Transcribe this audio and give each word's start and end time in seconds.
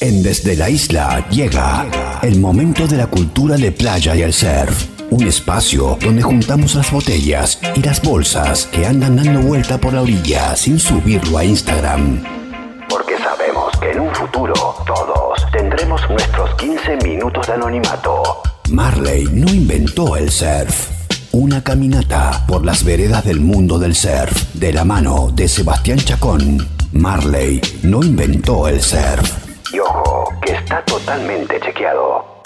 En 0.00 0.22
Desde 0.22 0.56
la 0.56 0.70
Isla 0.70 1.28
llega 1.28 1.86
el 2.22 2.40
momento 2.40 2.86
de 2.86 2.96
la 2.96 3.08
cultura 3.08 3.58
de 3.58 3.70
playa 3.70 4.16
y 4.16 4.22
el 4.22 4.32
surf. 4.32 4.86
Un 5.10 5.26
espacio 5.26 5.98
donde 6.00 6.22
juntamos 6.22 6.74
las 6.74 6.90
botellas 6.90 7.60
y 7.74 7.82
las 7.82 8.00
bolsas 8.00 8.64
que 8.64 8.86
andan 8.86 9.16
dando 9.16 9.42
vuelta 9.42 9.76
por 9.76 9.92
la 9.92 10.00
orilla 10.00 10.56
sin 10.56 10.78
subirlo 10.78 11.36
a 11.36 11.44
Instagram. 11.44 12.24
Porque 12.88 13.18
sabemos 13.18 13.76
que 13.78 13.90
en 13.90 14.00
un 14.00 14.14
futuro 14.14 14.54
todos 14.86 15.46
tendremos 15.52 16.00
nuestros 16.08 16.54
15 16.54 16.96
minutos 17.04 17.46
de 17.46 17.52
anonimato. 17.52 18.22
Marley 18.70 19.24
no 19.30 19.52
inventó 19.52 20.16
el 20.16 20.30
surf. 20.30 20.88
Una 21.32 21.62
caminata 21.62 22.46
por 22.48 22.64
las 22.64 22.84
veredas 22.84 23.22
del 23.26 23.40
mundo 23.40 23.78
del 23.78 23.94
surf 23.94 24.54
de 24.54 24.72
la 24.72 24.86
mano 24.86 25.30
de 25.30 25.46
Sebastián 25.46 25.98
Chacón. 25.98 26.66
Marley 26.92 27.60
no 27.82 28.02
inventó 28.02 28.66
el 28.66 28.80
surf. 28.80 29.39
Que 30.42 30.52
está 30.52 30.82
totalmente 30.82 31.60
chequeado. 31.60 32.40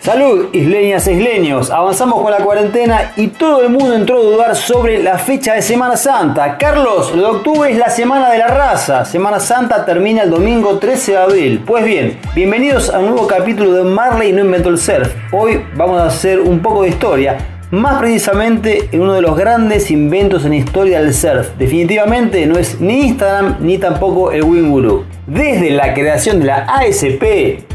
Salud, 0.00 0.54
isleñas 0.54 1.06
e 1.08 1.14
isleños. 1.14 1.70
Avanzamos 1.70 2.22
con 2.22 2.30
la 2.30 2.38
cuarentena 2.38 3.12
y 3.16 3.26
todo 3.26 3.62
el 3.62 3.70
mundo 3.70 3.92
entró 3.92 4.18
a 4.18 4.22
dudar 4.22 4.54
sobre 4.54 5.02
la 5.02 5.18
fecha 5.18 5.54
de 5.54 5.62
Semana 5.62 5.96
Santa. 5.96 6.56
Carlos, 6.58 7.12
lo 7.12 7.22
de 7.22 7.38
octubre 7.38 7.70
es 7.72 7.76
la 7.76 7.90
Semana 7.90 8.30
de 8.30 8.38
la 8.38 8.46
Raza. 8.46 9.04
Semana 9.04 9.40
Santa 9.40 9.84
termina 9.84 10.22
el 10.22 10.30
domingo 10.30 10.78
13 10.78 11.12
de 11.12 11.18
abril. 11.18 11.64
Pues 11.66 11.84
bien, 11.84 12.20
bienvenidos 12.36 12.88
a 12.88 13.00
un 13.00 13.06
nuevo 13.06 13.26
capítulo 13.26 13.72
de 13.72 13.82
Marley 13.82 14.32
no 14.32 14.42
inventó 14.42 14.68
el 14.68 14.78
surf. 14.78 15.12
Hoy 15.32 15.64
vamos 15.74 16.00
a 16.00 16.06
hacer 16.06 16.38
un 16.38 16.60
poco 16.60 16.82
de 16.82 16.90
historia 16.90 17.55
más 17.70 17.98
precisamente 17.98 18.88
en 18.92 19.00
uno 19.00 19.14
de 19.14 19.22
los 19.22 19.36
grandes 19.36 19.90
inventos 19.90 20.44
en 20.44 20.50
la 20.50 20.56
historia 20.56 21.00
del 21.00 21.12
surf. 21.12 21.50
Definitivamente 21.58 22.46
no 22.46 22.58
es 22.58 22.80
ni 22.80 23.06
Instagram 23.06 23.56
ni 23.60 23.78
tampoco 23.78 24.30
el 24.30 24.44
Winguru. 24.44 25.04
Desde 25.26 25.70
la 25.70 25.92
creación 25.92 26.40
de 26.40 26.46
la 26.46 26.58
ASP 26.64 27.22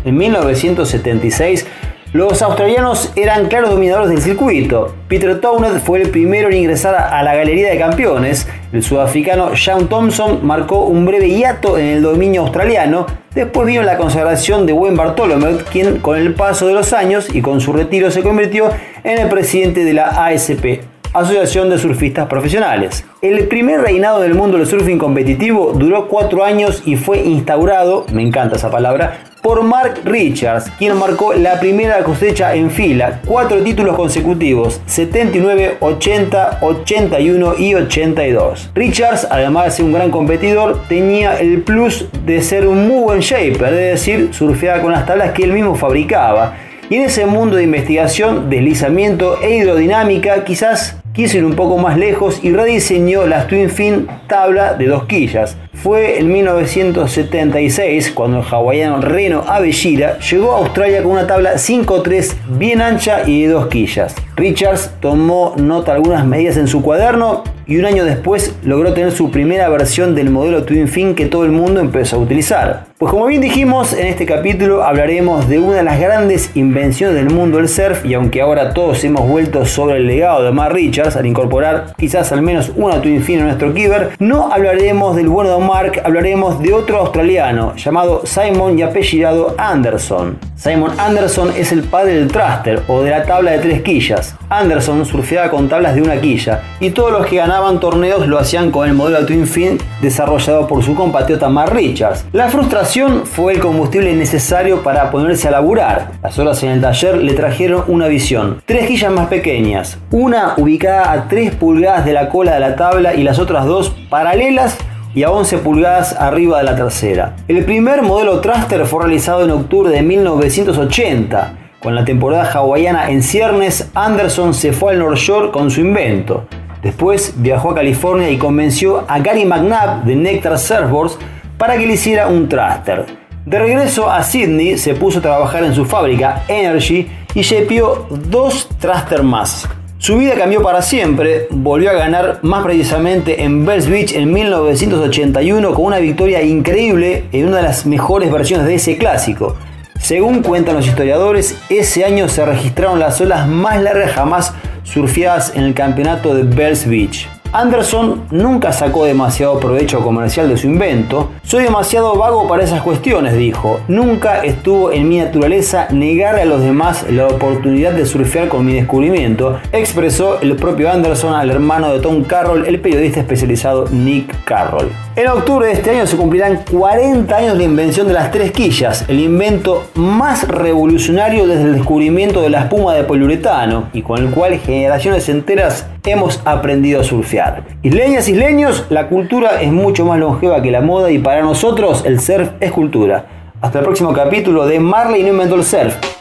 en 0.05 0.17
1976, 0.17 1.67
los 2.13 2.41
australianos 2.41 3.13
eran 3.15 3.47
claros 3.47 3.69
dominadores 3.69 4.09
del 4.09 4.21
circuito. 4.21 4.93
Peter 5.07 5.39
Townend 5.39 5.79
fue 5.79 6.01
el 6.01 6.09
primero 6.09 6.49
en 6.49 6.57
ingresar 6.57 6.93
a 6.93 7.23
la 7.23 7.35
galería 7.35 7.69
de 7.69 7.77
campeones. 7.79 8.49
El 8.73 8.83
sudafricano 8.83 9.55
Sean 9.55 9.87
Thompson 9.87 10.45
marcó 10.45 10.83
un 10.83 11.05
breve 11.05 11.29
hiato 11.29 11.77
en 11.77 11.85
el 11.85 12.01
dominio 12.01 12.41
australiano. 12.41 13.07
Después 13.33 13.65
vino 13.65 13.81
la 13.83 13.95
consagración 13.95 14.65
de 14.65 14.73
Wayne 14.73 14.97
Bartholomew, 14.97 15.59
quien 15.71 15.99
con 15.99 16.17
el 16.17 16.33
paso 16.33 16.67
de 16.67 16.73
los 16.73 16.91
años 16.91 17.33
y 17.33 17.41
con 17.41 17.61
su 17.61 17.71
retiro 17.71 18.11
se 18.11 18.23
convirtió 18.23 18.69
en 19.05 19.17
el 19.17 19.29
presidente 19.29 19.85
de 19.85 19.93
la 19.93 20.25
ASP. 20.25 20.90
Asociación 21.13 21.69
de 21.69 21.77
Surfistas 21.77 22.27
Profesionales. 22.27 23.03
El 23.21 23.49
primer 23.49 23.81
reinado 23.81 24.21
del 24.21 24.33
mundo 24.33 24.57
del 24.57 24.65
surfing 24.65 24.97
competitivo 24.97 25.73
duró 25.73 26.07
cuatro 26.07 26.45
años 26.45 26.83
y 26.85 26.95
fue 26.95 27.19
instaurado, 27.19 28.05
me 28.13 28.21
encanta 28.21 28.55
esa 28.55 28.71
palabra, 28.71 29.19
por 29.41 29.61
Mark 29.63 30.01
Richards, 30.05 30.71
quien 30.77 30.95
marcó 30.97 31.33
la 31.33 31.59
primera 31.59 32.01
cosecha 32.05 32.55
en 32.55 32.71
fila, 32.71 33.19
cuatro 33.25 33.61
títulos 33.61 33.97
consecutivos, 33.97 34.79
79, 34.85 35.77
80, 35.81 36.59
81 36.61 37.55
y 37.57 37.75
82. 37.75 38.69
Richards, 38.73 39.27
además 39.29 39.65
de 39.65 39.71
ser 39.71 39.85
un 39.85 39.93
gran 39.93 40.11
competidor, 40.11 40.79
tenía 40.87 41.37
el 41.41 41.61
plus 41.63 42.05
de 42.25 42.41
ser 42.41 42.67
un 42.67 42.87
muy 42.87 43.03
buen 43.03 43.19
shaper, 43.19 43.73
es 43.73 43.99
decir, 43.99 44.29
surfeaba 44.31 44.81
con 44.81 44.93
las 44.93 45.05
tablas 45.05 45.31
que 45.31 45.43
él 45.43 45.51
mismo 45.51 45.75
fabricaba. 45.75 46.53
Y 46.89 46.95
en 46.95 47.03
ese 47.03 47.25
mundo 47.25 47.55
de 47.55 47.63
investigación, 47.63 48.49
deslizamiento 48.49 49.41
e 49.41 49.55
hidrodinámica, 49.55 50.43
quizás 50.43 51.00
quiso 51.13 51.37
ir 51.37 51.45
un 51.45 51.55
poco 51.55 51.77
más 51.77 51.97
lejos 51.97 52.39
y 52.41 52.51
rediseñó 52.51 53.25
la 53.27 53.47
Twin 53.47 53.69
Fin 53.69 54.07
tabla 54.27 54.73
de 54.73 54.87
dos 54.87 55.05
quillas. 55.05 55.57
Fue 55.73 56.19
en 56.19 56.31
1976 56.31 58.11
cuando 58.11 58.39
el 58.39 58.45
hawaiano 58.45 59.01
Reno 59.01 59.43
Avellira 59.47 60.19
llegó 60.19 60.53
a 60.53 60.59
Australia 60.59 61.01
con 61.01 61.13
una 61.13 61.27
tabla 61.27 61.53
5.3 61.55 62.33
bien 62.57 62.81
ancha 62.81 63.23
y 63.27 63.43
de 63.43 63.47
dos 63.49 63.67
quillas. 63.67 64.15
Richards 64.41 64.89
tomó 64.99 65.53
nota 65.57 65.93
algunas 65.93 66.25
medidas 66.25 66.57
en 66.57 66.67
su 66.67 66.81
cuaderno 66.81 67.43
y 67.67 67.77
un 67.77 67.85
año 67.85 68.03
después 68.03 68.55
logró 68.63 68.91
tener 68.91 69.11
su 69.11 69.29
primera 69.29 69.69
versión 69.69 70.15
del 70.15 70.31
modelo 70.31 70.63
Twin 70.63 70.87
Fin 70.87 71.13
que 71.13 71.27
todo 71.27 71.45
el 71.45 71.51
mundo 71.51 71.79
empezó 71.79 72.15
a 72.15 72.19
utilizar. 72.19 72.85
Pues 72.97 73.11
como 73.11 73.27
bien 73.27 73.39
dijimos, 73.39 73.93
en 73.93 74.07
este 74.07 74.25
capítulo 74.25 74.83
hablaremos 74.83 75.47
de 75.47 75.59
una 75.59 75.77
de 75.77 75.83
las 75.83 75.99
grandes 75.99 76.51
invenciones 76.55 77.15
del 77.15 77.29
mundo 77.29 77.57
del 77.57 77.69
surf 77.69 78.03
y 78.03 78.15
aunque 78.15 78.41
ahora 78.41 78.73
todos 78.73 79.03
hemos 79.03 79.27
vuelto 79.27 79.63
sobre 79.65 79.97
el 79.97 80.07
legado 80.07 80.43
de 80.43 80.51
Mark 80.51 80.73
Richards 80.73 81.15
al 81.15 81.27
incorporar 81.27 81.93
quizás 81.97 82.31
al 82.31 82.41
menos 82.41 82.71
una 82.75 82.99
Twin 82.99 83.21
Fin 83.21 83.39
en 83.39 83.45
nuestro 83.45 83.73
Kiver, 83.73 84.09
no 84.17 84.51
hablaremos 84.51 85.15
del 85.15 85.29
bueno 85.29 85.57
de 85.57 85.63
Mark, 85.63 86.01
hablaremos 86.03 86.61
de 86.61 86.73
otro 86.73 86.97
australiano 86.97 87.75
llamado 87.75 88.23
Simon 88.25 88.77
y 88.77 88.81
apellidado 88.81 89.53
Anderson. 89.59 90.37
Simon 90.55 90.91
Anderson 90.99 91.51
es 91.55 91.71
el 91.71 91.83
padre 91.83 92.15
del 92.15 92.27
thruster 92.27 92.81
o 92.87 93.01
de 93.01 93.11
la 93.11 93.23
tabla 93.23 93.51
de 93.51 93.59
tres 93.59 93.81
quillas. 93.81 94.30
Anderson 94.49 95.05
surfeaba 95.05 95.49
con 95.49 95.69
tablas 95.69 95.95
de 95.95 96.01
una 96.01 96.19
quilla 96.19 96.61
y 96.79 96.91
todos 96.91 97.11
los 97.11 97.25
que 97.25 97.37
ganaban 97.37 97.79
torneos 97.79 98.27
lo 98.27 98.37
hacían 98.37 98.71
con 98.71 98.87
el 98.87 98.93
modelo 98.93 99.25
Twin 99.25 99.47
Fin 99.47 99.77
desarrollado 100.01 100.67
por 100.67 100.83
su 100.83 100.95
compatriota 100.95 101.49
Mark 101.49 101.73
Richards. 101.73 102.25
La 102.33 102.49
frustración 102.49 103.25
fue 103.25 103.53
el 103.53 103.59
combustible 103.59 104.13
necesario 104.13 104.83
para 104.83 105.11
ponerse 105.11 105.47
a 105.47 105.51
laburar. 105.51 106.11
Las 106.21 106.37
horas 106.39 106.61
en 106.63 106.69
el 106.69 106.81
taller 106.81 107.17
le 107.17 107.33
trajeron 107.33 107.83
una 107.87 108.07
visión. 108.07 108.61
Tres 108.65 108.87
quillas 108.87 109.11
más 109.11 109.27
pequeñas, 109.27 109.97
una 110.11 110.55
ubicada 110.57 111.11
a 111.11 111.27
3 111.27 111.55
pulgadas 111.55 112.05
de 112.05 112.13
la 112.13 112.29
cola 112.29 112.53
de 112.53 112.59
la 112.59 112.75
tabla 112.75 113.13
y 113.13 113.23
las 113.23 113.39
otras 113.39 113.65
dos 113.65 113.95
paralelas 114.09 114.77
y 115.13 115.23
a 115.23 115.31
11 115.31 115.57
pulgadas 115.59 116.13
arriba 116.13 116.59
de 116.59 116.63
la 116.63 116.75
tercera. 116.75 117.35
El 117.47 117.65
primer 117.65 118.01
modelo 118.01 118.39
Thruster 118.39 118.85
fue 118.85 119.03
realizado 119.03 119.43
en 119.43 119.51
octubre 119.51 119.91
de 119.91 120.01
1980. 120.01 121.60
Con 121.81 121.95
la 121.95 122.05
temporada 122.05 122.43
hawaiana 122.43 123.09
en 123.09 123.23
ciernes, 123.23 123.89
Anderson 123.95 124.53
se 124.53 124.71
fue 124.71 124.91
al 124.91 124.99
North 124.99 125.17
Shore 125.17 125.49
con 125.49 125.71
su 125.71 125.81
invento. 125.81 126.45
Después 126.83 127.33
viajó 127.37 127.71
a 127.71 127.75
California 127.75 128.29
y 128.29 128.37
convenció 128.37 129.03
a 129.07 129.17
Gary 129.17 129.45
McNabb 129.45 130.03
de 130.03 130.15
Nectar 130.15 130.59
Surfboards 130.59 131.17
para 131.57 131.79
que 131.79 131.87
le 131.87 131.93
hiciera 131.93 132.27
un 132.27 132.47
thruster. 132.47 133.07
De 133.47 133.57
regreso 133.57 134.11
a 134.11 134.21
Sydney 134.21 134.77
se 134.77 134.93
puso 134.93 135.17
a 135.17 135.21
trabajar 135.23 135.63
en 135.63 135.73
su 135.73 135.85
fábrica 135.85 136.43
Energy 136.47 137.07
y 137.33 137.41
llepió 137.41 138.05
dos 138.11 138.69
thruster 138.79 139.23
más. 139.23 139.67
Su 139.97 140.17
vida 140.17 140.35
cambió 140.35 140.61
para 140.61 140.83
siempre, 140.83 141.47
volvió 141.49 141.89
a 141.89 141.93
ganar 141.93 142.39
más 142.43 142.63
precisamente 142.63 143.41
en 143.43 143.65
Bells 143.65 143.89
Beach 143.89 144.13
en 144.13 144.31
1981 144.31 145.73
con 145.73 145.85
una 145.85 145.97
victoria 145.97 146.43
increíble 146.43 147.23
en 147.31 147.47
una 147.47 147.57
de 147.57 147.63
las 147.63 147.87
mejores 147.87 148.31
versiones 148.31 148.67
de 148.67 148.75
ese 148.75 148.97
clásico. 148.99 149.55
Según 150.01 150.41
cuentan 150.41 150.75
los 150.75 150.87
historiadores, 150.87 151.55
ese 151.69 152.03
año 152.03 152.27
se 152.27 152.43
registraron 152.43 152.99
las 152.99 153.21
olas 153.21 153.47
más 153.47 153.81
largas 153.81 154.11
jamás 154.11 154.53
surfeadas 154.83 155.55
en 155.55 155.63
el 155.63 155.75
campeonato 155.75 156.33
de 156.33 156.43
Bells 156.43 156.87
Beach. 156.87 157.29
Anderson 157.53 158.23
nunca 158.31 158.71
sacó 158.71 159.03
demasiado 159.03 159.59
provecho 159.59 159.99
comercial 159.99 160.47
de 160.47 160.55
su 160.55 160.67
invento. 160.67 161.31
Soy 161.43 161.63
demasiado 161.63 162.15
vago 162.15 162.47
para 162.47 162.63
esas 162.63 162.81
cuestiones, 162.81 163.35
dijo. 163.35 163.81
Nunca 163.89 164.41
estuvo 164.45 164.93
en 164.93 165.09
mi 165.09 165.17
naturaleza 165.17 165.87
negarle 165.91 166.43
a 166.43 166.45
los 166.45 166.61
demás 166.61 167.05
la 167.09 167.27
oportunidad 167.27 167.91
de 167.91 168.05
surfear 168.05 168.47
con 168.47 168.65
mi 168.65 168.75
descubrimiento, 168.75 169.59
expresó 169.73 170.39
el 170.39 170.55
propio 170.55 170.89
Anderson 170.89 171.33
al 171.33 171.49
hermano 171.49 171.91
de 171.91 171.99
Tom 171.99 172.23
Carroll, 172.23 172.65
el 172.67 172.79
periodista 172.79 173.19
especializado 173.19 173.85
Nick 173.91 174.45
Carroll. 174.45 174.89
En 175.17 175.27
octubre 175.27 175.67
de 175.67 175.73
este 175.73 175.89
año 175.89 176.07
se 176.07 176.15
cumplirán 176.15 176.61
40 176.71 177.35
años 177.35 177.51
de 177.51 177.57
la 177.57 177.63
invención 177.65 178.07
de 178.07 178.13
las 178.13 178.31
tres 178.31 178.51
quillas, 178.51 179.03
el 179.09 179.19
invento 179.19 179.83
más 179.95 180.47
revolucionario 180.47 181.47
desde 181.47 181.63
el 181.63 181.73
descubrimiento 181.73 182.41
de 182.41 182.49
la 182.49 182.61
espuma 182.61 182.93
de 182.93 183.03
poliuretano 183.03 183.89
y 183.91 184.03
con 184.03 184.19
el 184.19 184.29
cual 184.29 184.57
generaciones 184.59 185.27
enteras 185.27 185.87
hemos 186.05 186.41
aprendido 186.45 187.01
a 187.01 187.03
surfear. 187.03 187.40
Isleñas, 187.81 188.29
isleños, 188.29 188.85
la 188.89 189.07
cultura 189.07 189.61
es 189.61 189.71
mucho 189.71 190.05
más 190.05 190.19
longeva 190.19 190.61
que 190.61 190.71
la 190.71 190.81
moda 190.81 191.11
y 191.11 191.19
para 191.19 191.41
nosotros 191.41 192.03
el 192.05 192.19
surf 192.19 192.51
es 192.59 192.71
cultura. 192.71 193.25
Hasta 193.61 193.79
el 193.79 193.85
próximo 193.85 194.13
capítulo 194.13 194.65
de 194.65 194.79
Marley 194.79 195.23
no 195.23 195.29
inventó 195.29 195.55
el 195.55 195.63
surf. 195.63 196.20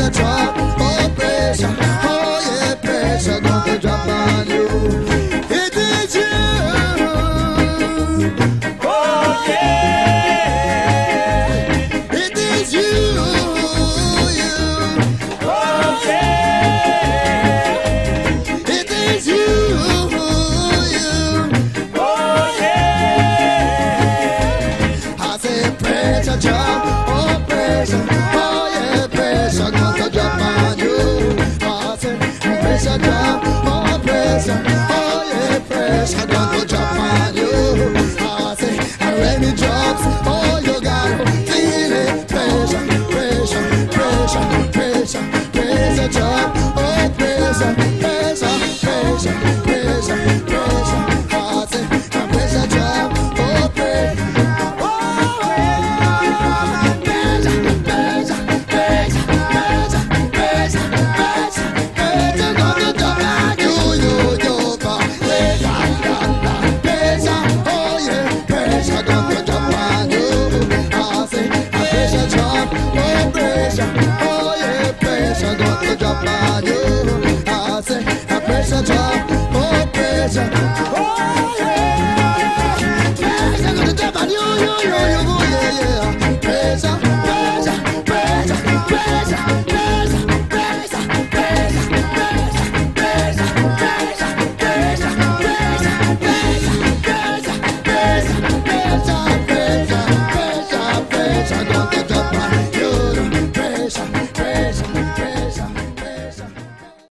your 0.00 0.10
trouble. 0.10 0.69